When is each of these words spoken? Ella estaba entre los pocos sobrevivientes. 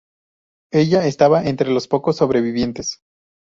Ella 0.73 1.05
estaba 1.05 1.43
entre 1.43 1.69
los 1.69 1.87
pocos 1.87 2.17
sobrevivientes. 2.17 3.03